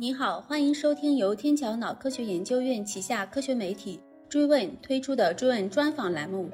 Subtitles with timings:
[0.00, 3.98] 你好，欢迎收听由天桥脑科学研究院旗下科学媒体
[4.28, 6.48] 追问推出的追问专访栏目。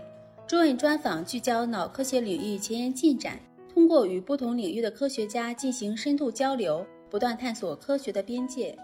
[0.46, 3.38] 追问专访聚焦脑科学领域前沿进展，
[3.68, 8.74] 通过与不同领域的科学家进行深度交流，不断探索科学的边界。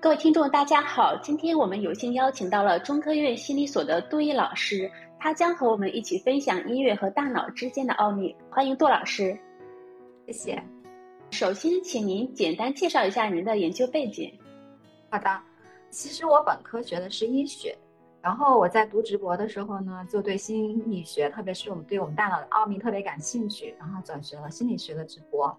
[0.00, 4.90] 各位听众，大家好，今天我们有幸邀请到了中科院心理所的杜毅老师，
[5.20, 8.34] 他将和我们一起分享音乐和大脑之间的奥秘。
[8.50, 9.38] 欢迎杜老师，
[10.26, 10.60] 谢谢。
[11.30, 14.32] 首先，请您简单介绍一下您的研究背景。
[15.10, 15.40] 好的，
[15.90, 17.76] 其实我本科学的是医学，
[18.22, 25.54] 然后我在读直博的时候呢，就对心理学，特别是我们对我们大脑的奥秘特别感兴趣，然后转学了心理学的直博。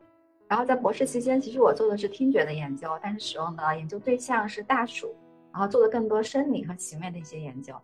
[0.48, 5.14] 然后在博士期间，其实我做的是听觉的研究，但是使用的研究对象是大鼠，
[5.52, 7.76] 然后做的更多生理和行为的一些研究。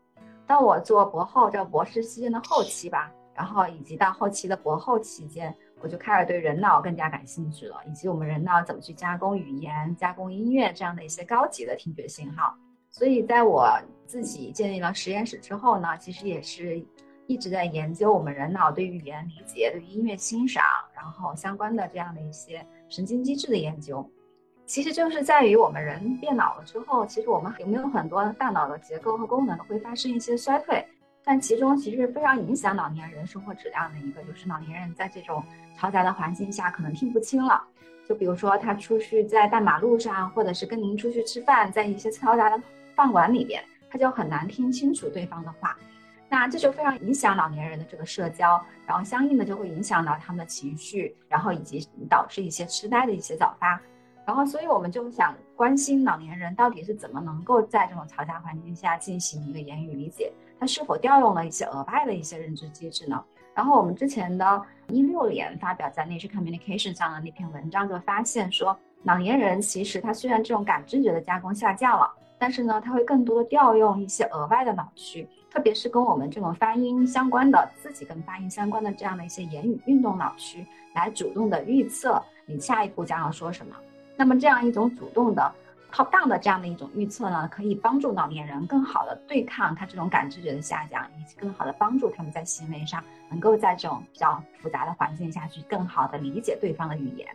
[0.48, 5.56] 当我做博后，这博士期间的后期吧，然后以及到后期的博后期间。
[5.84, 12.56] 我就开始对人脑更加感兴趣了，以及我们人脑怎么去加工语言、加工音乐这样的一些高级的听觉信号。
[12.90, 13.70] 所以，在我
[14.06, 16.82] 自己建立了实验室之后呢，其实也是
[17.28, 20.64] 一直在研究我们人脑对语言理解、对音乐欣赏，
[20.96, 24.10] 然后相关的这样的一些神经机制的研究。
[24.66, 30.88] 其实就是在于我们人变老了之后，其实我们有没有很多大脑的结构和功能会发生一些衰退。
[31.24, 35.44] 但其中其实非常影响老年人生活质量的一个，就是老年人在这种
[35.80, 37.64] 嘈杂的环境下可能听不清了。
[38.08, 42.62] 就比如说他出去在大马路上，或者是跟您出去吃饭，在一些嘈杂的
[42.96, 45.78] 饭馆里边，他就很难听清楚对方的话。
[46.30, 53.80] 那这就非常影响老年人的这个社交，然后相应的就会影响到他们的情绪，然后以及导致一些痴呆的一些早发。
[54.26, 60.32] 然后所以我们就想关心老年人到底是怎么能够在这种嘈杂环境下进行一个言语理解。
[60.60, 63.24] 它是否调用了一些额外的一些认知机制呢？
[63.54, 80.66] 然后我们之前的一六年发表在 Nature Communication 上的那篇文章就发现说，老年人其实他虽然这种感知觉的加工下降了，但是呢，他会更多的调用一些额外的脑区，特别是跟我们这种发音相关的、自己跟发音相关的这样的一些言语运动脑区，
[80.96, 83.76] 来主动的预测你下一步将要说什么。
[84.16, 85.54] 那么这样一种主动的。
[85.94, 97.28] Top down 的这样的一种预测呢，可以帮助老年人更好的对抗他这种感知觉的下降，以及更好的帮助他们在行为上能够在这种比较复杂的环境下去更好的理解对方的语言。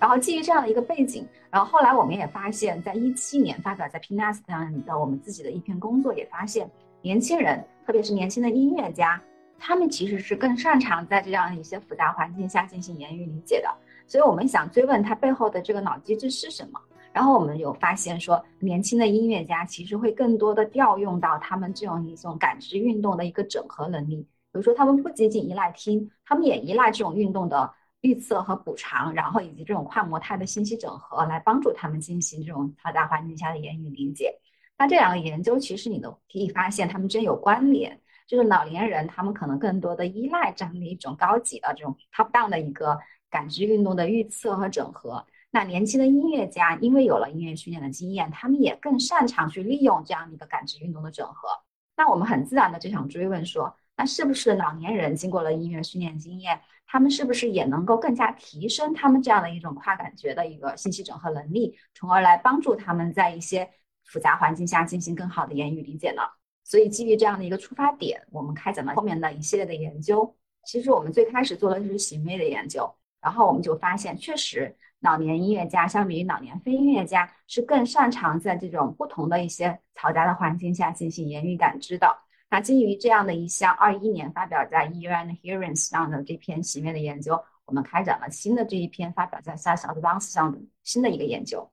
[0.00, 6.68] 然后基于这样的一个背景，然后后来我们也发现，在一七年发表在 PNAS 上的我们自己的一篇工作也发现，
[7.02, 9.22] 年轻人，特别是年轻的音乐家，
[9.56, 13.72] 他们其实是更擅长在这样一些复杂环境下进行言语理解的。
[14.06, 16.80] 所以我们想追问他背后的这个脑机制是什么。
[17.20, 24.22] 然后我们有发现说，年轻的音乐家其实会更多的调用到他们这样一种感知运动的一个整合能力。
[24.22, 27.70] 比如说，他们不仅仅依赖听，他们也依赖这种运动的
[28.00, 34.34] 预测和补偿，然后以及这种跨模态的信息整合，来帮助他们进行这种嘈杂环境下的言语理解。
[34.78, 38.00] 那这两个研究其实你都可以发现，他们真有关联。
[38.26, 42.98] 就是老年人他们可能更多的依赖这样的一种高级的这种 top down 的一个
[43.28, 45.22] 感知运动的预测和整合。
[45.52, 51.48] 那年轻的音乐家，因为有了音乐训练的经验，他们也更擅长去利用这样的一个感知运动的整合。
[51.96, 63.68] 那我们很自然的就想追问说，那是不是老年人经过了音乐训练经验，他们是不是也能够更加提升他们这样的一种跨感觉的一个信息整合能力，从而来帮助他们在一些
[64.04, 66.22] 复杂环境下进行更好的言语理解呢？
[66.62, 70.36] 所以基于这样的一个出发点，我们开展了后面的一系列的研究。
[70.64, 74.76] 其实我们最开始做的就是行为的研究，然后我们就发现，确实。
[75.00, 82.06] 老年音乐家相比于老年非音乐家，是更擅长在这种不同的一些嘈杂的环境下进行言语感知的。
[82.50, 91.66] 那基于这样的一项二一年发表在《Ear and Hearing》上的这篇行为的研究，我们开展了新的这一篇发表在《Science Advances》上的新的一个研究。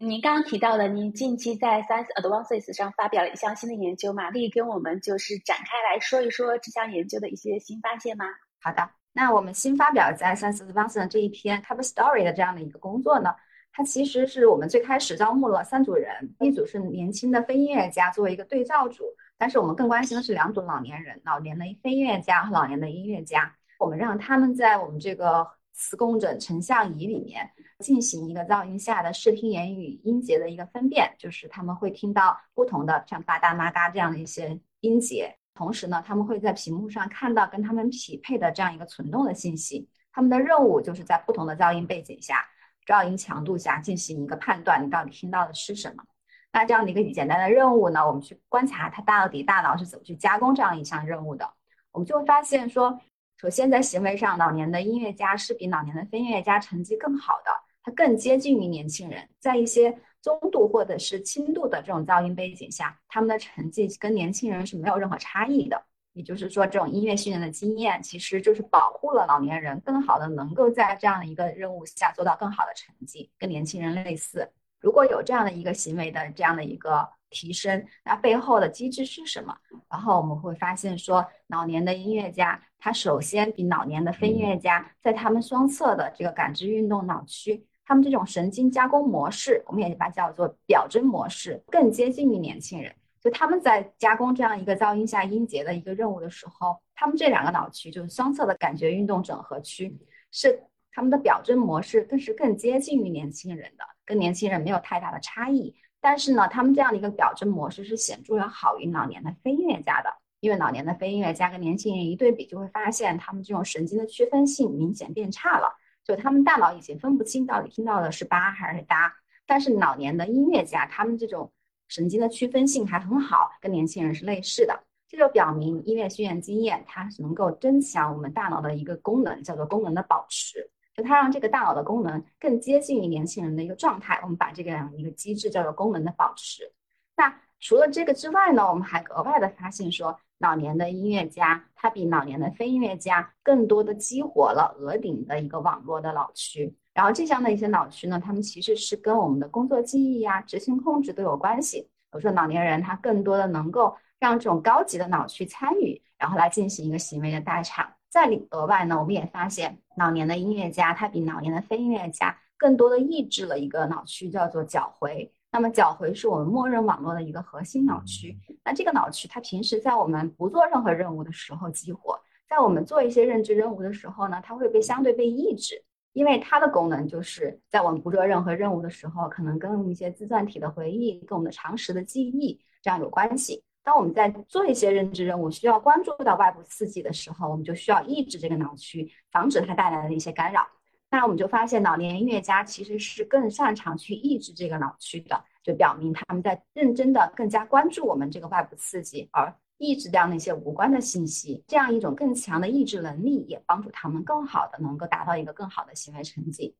[0.00, 8.24] 您刚刚提到的，您近期在《Science Advances》上发表了一项新的研究，玛丽跟我们就是展开来说一说这项研究的一些新发现吗？
[8.64, 13.34] 好的，那我们新发表在《Science Advances》这一篇 Cover Story 的这样的一个工作呢，
[13.72, 19.02] 它其实是我们最开始招募了三组人，一组是年轻的非音乐家作为一个对照组，
[19.36, 27.50] 但是我们更关心的是两组老年人，老年的非音乐家和老年的音乐家，我们让他们在我们这个磁共振成像仪里面
[27.80, 35.36] 进行一个噪音下的视听言语音节的一个分辨，就是他们会听到不同的像吧嗒嘛嗒这样的一些音节。
[35.54, 39.88] 同时呢，他们会在屏幕上看到跟他们匹配的这样一个存动的信息。
[40.12, 42.44] 他们的任务就是在不同的噪音背景下、
[42.86, 46.04] 噪音强度下进行一个判断，你到底听到的是什么。
[46.52, 51.50] 那这样的一个简单的任务呢，我们去观察他到底大脑是怎么去加工这样一项任务的。
[51.92, 53.00] 我们就会发现说，
[53.38, 57.50] 首先在行为上，老年的音乐家是比老年的非音乐家成绩更好的，
[57.82, 65.82] 他更接近于年轻人，在一些中度或者是轻度的这种噪音背景下，他们的成绩跟年轻人是没有任何差异的。
[66.14, 74.46] 也就是说，这种音乐训练的经验，其实就是保护了老年人，更好的能够在这样的一个任务下做到更好的成绩，跟年轻人类似。
[74.78, 79.56] 如果有这样的一个行为的这样的一个提升，那背后的机制是什么？
[79.88, 92.90] 然后我们会发现说，老年的音乐家，他首先比老年的非音乐家，在他们双侧的这个感知运动脑区，他们这种神经加工模式，我们也把它叫做表征模式，更接近于年轻人。
[93.20, 99.94] 就他们在加工这样一个噪音下音节的一个任务的时候，他们这两个脑区就是双侧的感觉运动整合区，
[100.30, 100.58] 是
[100.90, 105.74] 他们的表征模式更是更接近于年轻人的，跟年轻人没有太大的差异。
[106.00, 110.08] 但是呢，他们这样的一个表征模式是显著要好于老年的非音乐家的，
[110.40, 119.14] 因为老年的非音乐家跟年轻人一对比，就会发现他们这种神经的区分性明显变差了，就他们大脑已经分不清到底听到的是八还是哒。
[119.46, 121.52] 但是老年的音乐家，他们这种
[121.88, 134.18] 神经的区分性还很好，跟年轻人是类似的，这就表明音乐训练经验它是能够增强我们大脑的一个功能，叫做功能的保持，就它让这个大脑的功能更接近于年轻人的一个状态。
[134.22, 136.72] 我们把这个样一个机制叫做功能的保持。
[137.16, 146.76] 那除了这个之外呢，我们还额外的发现说，老年的音乐家他比老年的非音乐家更多的激活了额顶的一个网络的脑区。
[146.92, 151.80] 然后这项的一些脑区呢，他们其实是跟我们的工作记忆呀、执行控制都有关系。
[151.80, 157.88] 比如说老年人他更多的能够让这种高级的脑区参与，然后来进行一个行为的代偿。
[158.10, 165.32] 再额外呢，我们也发现老年的音乐家他比老年的非音乐家更多的抑制了一个脑区，叫做角回。
[165.52, 168.36] 那么角回是我们默认网络的一个核心脑区。
[168.64, 172.18] 那这个脑区它平时在我们不做任何任务的时候激活，
[172.48, 175.84] 在我们做一些认知任务的时候呢，它会被相对被抑制。
[176.14, 183.64] 因为它的功能就是在我们不做任何任务的时候，可能跟一些自传体的回忆、跟我们的常识的记忆这样有关系。
[183.82, 190.66] 当我们在做一些认知任务，需要关注到外部刺激的时候，我们就需要抑制这个脑区，防止它带来的一些干扰。
[191.12, 199.54] 那我们就发现，老年音乐家其实是更擅长去抑制这个脑区的，就表明他们在认真的、更加关注我们这个外部刺激，而。
[199.78, 206.76] 抑制掉那些无关的信息，这样一种更强的抑制能力，也帮助他们更好的能够达到一个更好的行为成绩。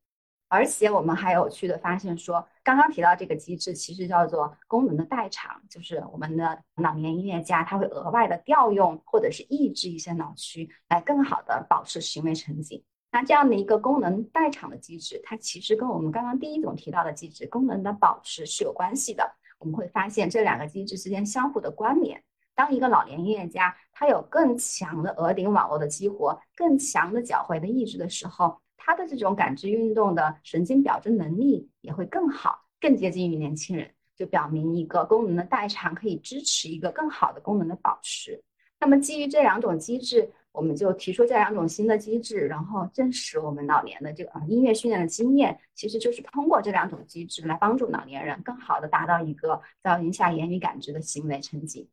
[0.47, 12.85] 而且我们还有趣的发现说，刚刚提到这个机制，其实叫做功能的代偿，就是我们的老年音乐家他会额外的调用或者是抑制一些脑区，来更好的保持行为成绩。
[13.13, 19.23] 那这样的一个功能代偿的机制，它其实跟我们刚刚第一种提到的机制功能的保持是有关系的。
[19.59, 22.19] 我们会发现这两个机制之间相互的关联。
[22.55, 38.43] 当一个老年音乐家，他有更强的额顶网络的激活，更强的脚踝的抑制的时候，他的这种感知运动的神经表征能力也会更好，更接近于年轻人，就表明一个功能的代偿可以支持一个更好的功能的保持。
[38.79, 51.89] 那么基于这两种机制，我们就提出这两种新的机制，然后证实我们老年的这个音乐训练的经验，其实就是通过这两种机制来帮助老年人更好的达到一个噪音下言语感知的行为成绩。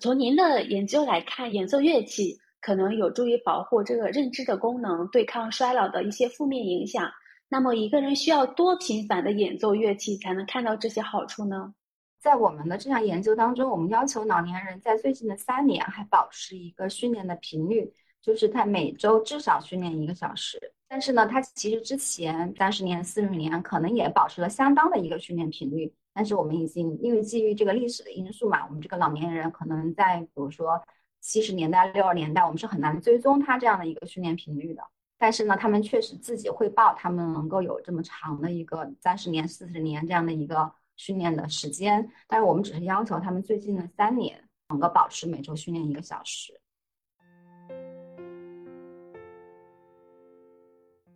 [0.00, 7.10] 从您的研究来看，演奏乐器可能有助于保护这个认知的功能，对抗衰老的一些负面影响。
[7.48, 11.74] 那么，一个人需要多频繁的演奏乐器才能看到这些好处呢？
[12.20, 20.72] 在我们的这项研究当中，我们要求老年人在最近的三年还保持一个训练的频率，就是他每周至少训练一个小时。
[20.88, 25.92] 但是呢，他其实之前三十年、四十年可能也保持了相当的一个训练频率。
[26.14, 30.82] 但是我们已经因为基于这个历史的因素嘛，我们这个老年人可能在比如说
[31.20, 34.82] 七十年代、六十年代，我们是很难追踪他这样的一个训练频率的。
[35.18, 42.10] 但是呢，他们确实自己汇报，他们能够有这么长的一个三十年、四十年这样的一个训练的时间。
[42.26, 46.52] 但是我们只是要求他们最近的三年能够保持每周训练一个小时。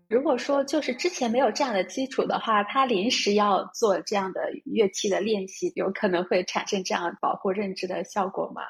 [0.08, 8.62] 如果说就是之前没有这样的基础的话，他临时要做这样的乐器的练习，有可能会产生这样保护认知的效果吗？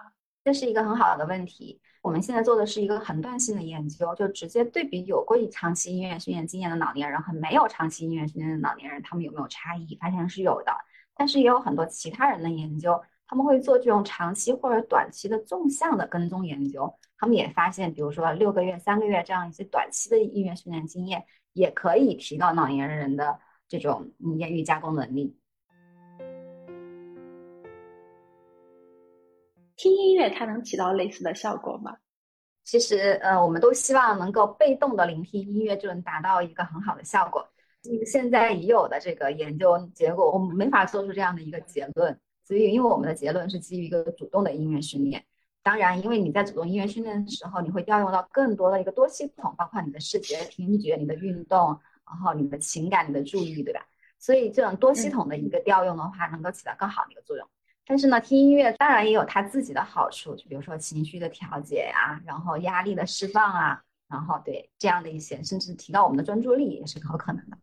[0.45, 1.81] 这是一个很好的问题。
[2.03, 9.97] 我们现在做的是一个横断性的研究，就直接对比有过长期音乐训练经验的老年人和没有长期音乐训练的老年人，他们有没有差异？
[9.97, 10.73] 发现是有的，
[11.21, 16.91] 但是也有很多其他人的研究，他们会做这种长期或者短期的纵向的跟踪研究。
[17.19, 21.23] 他们也发现，比如说六个月、三个月这样一些短期的音乐训练经验，
[21.53, 25.37] 也可以提高老年人的这种言语加工能力。
[29.77, 31.99] 听音乐它能起到类似的效果吗？
[32.65, 37.47] 其实，呃，我们都希望能够被动的聆听音乐就能达到一个很好的效果。
[38.05, 42.19] 现在已有的这个研究结果，我们没法做出这样的一个结论。
[42.45, 45.25] 所以，因为我们的结论是基于一个主动的音乐训练。
[45.63, 53.81] 当然，因为你在主动音乐训练的时候，你会调用到更多的一个多系统，包括你的视觉、听觉、你的运动，然后你的情感、你的注意，对吧？
[54.19, 57.47] 所以，这种多系统的一个调用的话，能够起到更好的一个作用。
[57.87, 67.57] 但是呢，听音乐当然也有它自己的好处，就比如说情绪的调节呀，然后压力的释放啊，然后对这样的一些，甚至提高我们的专注力也是有可能的。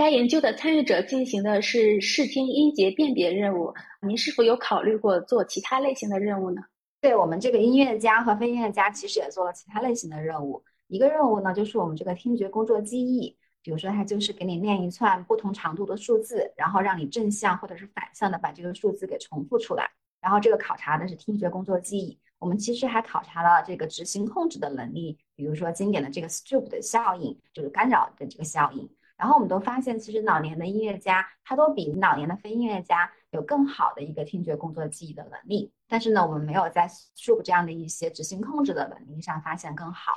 [0.00, 6.62] 该研究的参与者进行的是视听音节辨别任务，您是否有考虑过做其他类型的任务呢？
[7.02, 10.64] 对我们这个音乐家和非音乐家，其实也做了其他类型的任务。
[10.86, 13.36] 一个任务呢，就是我们这个听觉工作记忆。
[13.62, 19.86] 比如说，它就是给你念一串不同长度的数字，然后让你正向或者是反向的把这个数字给重复出来。
[20.22, 22.18] 然后这个考察的是听觉工作记忆。
[22.38, 28.88] 我们其实还考察了这个执行控制的能力，比如说经典的这个 Stroop 的效应，就是干扰的这个效应。
[29.20, 35.70] 然后我们都发现，其实老年的音乐家他都比老年的非音乐家有更好的一个听觉工作记忆的能力。
[35.86, 40.12] 但是呢，我们没有在 Stroop 这样的一些执行控制的能力上发现更好。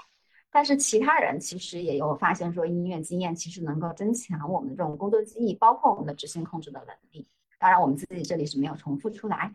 [0.50, 7.28] 但是其他人其实也有发现说，音乐经验其实能够增强我们这种工作记忆，包括我们的执行控制的能力。
[7.60, 9.54] 当然，我们自己这里是没有重复出来。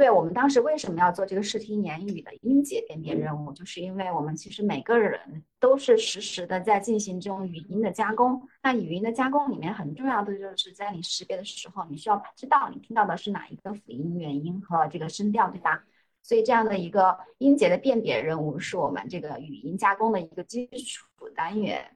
[0.00, 8.40] 对我们当时为什么要做这个视听言语的音节辨别任务，就是因为我们其实每个人都是实时的在进行这种语音的加工。
[8.62, 15.84] 那语音的加工里面很重要的就是在你识别的时候，你需要知道你听到的是哪一个辅音、元音和这个声调，对吧？
[16.22, 21.94] 所以，这样的一个音节的辨别任务是我们这个语音加工的一个基础单元。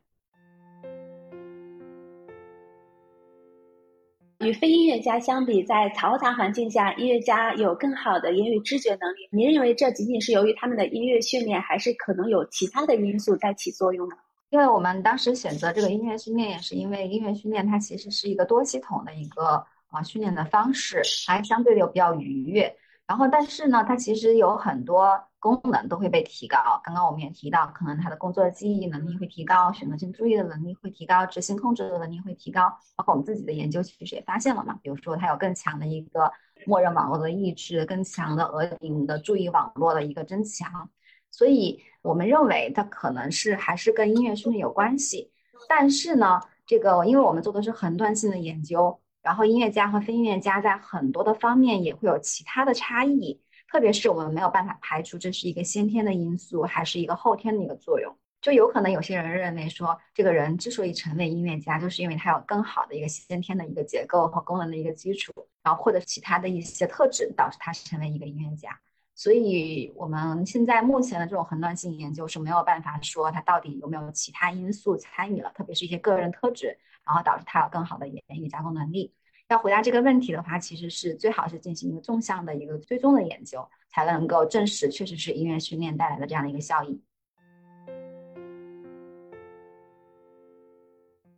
[4.45, 9.27] 与非音乐家相比，在嘈杂环境下，音乐家有更好的言语知觉能力。
[9.33, 14.17] 您认为这仅仅是由于他们的音乐训练，还是可能有其他的因素在起作用呢？
[14.51, 22.71] 因为我们当时选择这个音乐训练，也是因为音乐训练它其实是一个多系统的一个啊训练的方式，还相对的比较愉悦。
[23.07, 26.57] 然后，但是呢，它其实有很多功能都会被提高。
[26.83, 32.63] 刚刚我们也提到，可能它的工作记忆能力会提高，选择性注意的能力会提高，执行控制的能力会提高。
[32.97, 36.33] 包括我们自己的研究其实也发现了嘛，比如说它有更强的一个
[36.65, 40.89] 默认网络的抑制，更强的额顶的注意网络的一个增强。
[41.31, 45.31] 所以我们认为它可能是还是跟音乐训练有关系。
[45.69, 48.99] 但是呢，这个因为我们做的是横断性的研究。
[49.25, 58.15] 然后音乐家和非音乐家在很多的方面也会有其他的差异，特别是我们没有办法排除这是一个先天的因素，还是一个后天的一个作用。
[58.43, 68.79] 就有可能有些人认为说，这个人之所以成为音乐家，就是因为他有更好的一个先天的一个结构和功能的一个基础，然后或者其他的一些特质导致他成为一个音乐家。
[69.15, 76.77] 所以我们现在目前的这种横断性研究是没有办法说他到底有没有其他因素参与了，特别是一些个人特质。
[77.07, 79.13] 然后导致他有更好的言语加工能力。
[79.49, 87.03] 要回答这个问题的话，其实是最好是进行一个纵向的一个追踪的研究，才能够证实确实是音乐训练带来的这样的一个效应。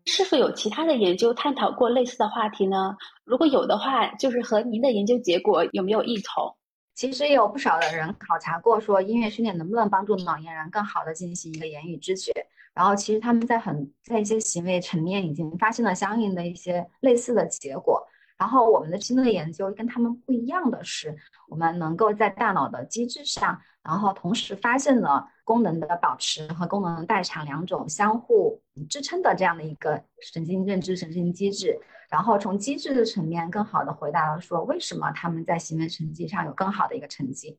[0.08, 2.96] 是否有其他的研究探讨过类似的话题呢？
[3.24, 6.56] 如果有的话，就是和您的研究结果有没有异同？
[6.94, 12.32] 其实有不少的人考察过，说音乐训练能不能帮助老年人更好的进行一个言语知觉。
[12.76, 18.06] 然后其实他们在很在一些行为层面已经发现了相应的一些类似的结果。
[18.36, 21.16] 然后我们的新的研究跟他们不一样的是，
[21.48, 31.80] 我们能够在大脑的机制上，然后同时发现了功能的保持和功能代偿两种相互支撑的这样的一个神经认知神经机制。
[32.10, 37.58] 然后从机制的层面更好的回答了说为什么他们在行为成绩上有更好的一个成绩。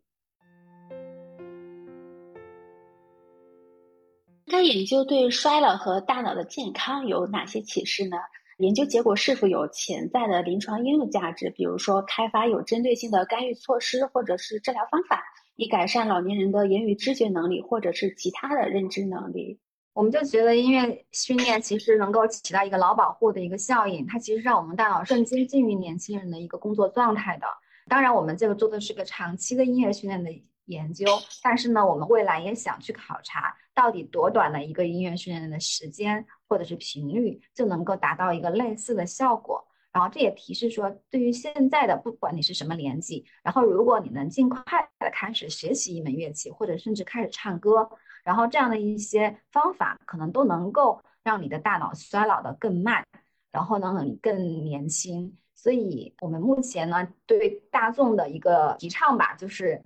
[4.57, 8.17] 该研究对衰老和大脑的健康有哪些启示呢？
[8.57, 11.51] 研究结果是否有潜在的临床应用价值？
[11.51, 15.23] 比如说，开发有针对性的干预措施，或者是治疗方法，
[15.57, 19.59] 以改善老年人的言语知觉能力，或者是其他的认知能力。
[19.93, 27.45] 我们就觉得音乐训练其实能够起到一个脑保护的一个效应，它其实让我们大脑更接近于年轻人的一个工作状态的。
[27.87, 30.31] 当然，我们这个做的是个长期的音乐训练的。
[30.67, 31.05] 研究，
[31.43, 39.67] 但是呢，我们未来也想去考察，到底多短的一个音乐训练的时间或者是频率，就能够达到一个类似的效果。
[39.91, 44.61] 然后这也提示说，对于现在的不管你是什么年纪，然后如果你能尽快
[44.99, 47.89] 的开始学习一门乐器，或者甚至开始唱歌，
[48.23, 53.03] 然后这样的一些方法，可能都能够让你的大脑衰老的更慢。
[53.51, 55.35] 然后呢你更年轻。
[55.55, 59.83] 所以我们目前呢对大众的一个提倡吧，就是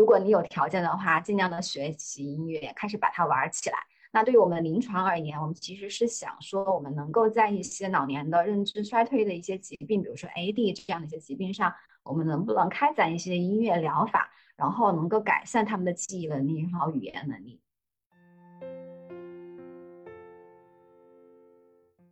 [0.00, 3.76] 如果你有条件的话，尽量的学习音乐，开始把它玩起来。
[4.10, 11.70] 那对于我们临床而言，我们其实是想说，我们能够在一些老年的认知衰退的一些疾病，比如说 AD 这样的一些疾病上，
[12.02, 17.60] 我们能不能开展一些音乐疗法，然后能够改善他们的记忆能力和语言能力。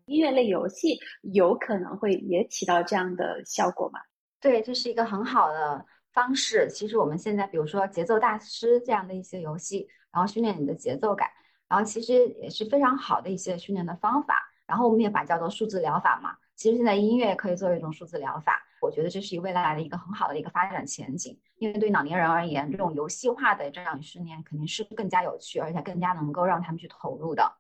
[0.05, 3.99] 音乐类游戏有可能会也起到这样的效果吗？
[4.41, 6.69] 对，这是一个很好的方式。
[6.71, 11.29] 其实我们现在，比如说节奏大师这样的一些游戏，然后训练你的节奏感。
[11.69, 14.35] 然后其实也是非常好的一些训练的方法，
[14.67, 16.35] 然后我们也把叫做数字疗法嘛。
[16.57, 21.39] 其实现在音乐可以作为一种数字疗法，我觉得这是未来的一个很好的一个发展前景。
[21.59, 27.53] 因为对老年人而言，这种游戏化的这样训练肯定是更加有趣，而且更加能够让他们去投入的。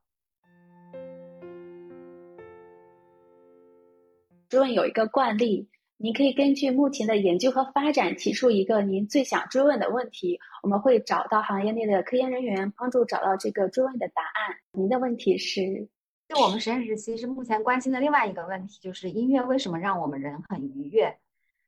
[4.49, 5.69] 追问有一个惯例。
[6.01, 14.57] 您可以根据目前的研究和发展提出一个您最想追问的问题，我们会找到行业内的科研人员帮助找到这个追问的答案。
[14.71, 15.89] 您的问题是？
[16.29, 21.13] 就我们实验室其实目前关心的另外一个问题就是音乐为什么让我们人很愉悦？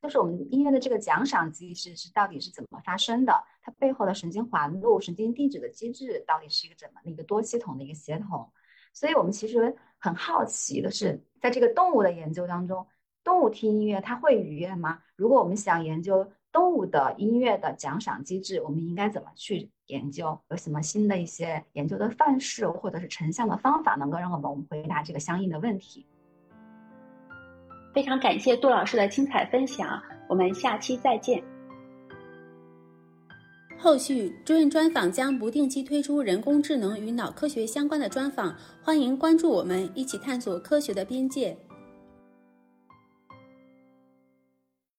[0.00, 3.32] 就是我们音乐的这个奖赏机制是到底是怎么发生的？
[3.62, 8.48] 它背后的神经环路、神经递质的机制到底是一个怎么的一个多系统的一个协同？
[8.92, 12.86] 所以我们其实很好奇的是，在这个动物的研究当中。
[13.22, 14.98] 动物听音乐，它会愉悦吗？
[15.16, 20.38] 如果我们想研究动物的音乐的奖赏机制，我们应该怎么去研究？
[20.48, 26.06] 有什么新的一些研究的范式或者是成像的方法，能够让我们回答这个相应的问题？
[27.92, 31.42] 非常感谢杜老师的精彩分享，我们下期再见。
[33.78, 41.56] 后续追问专访将不定期推出人工智能与脑科学相关的专访，欢迎关注我们，一起探索科学的边界。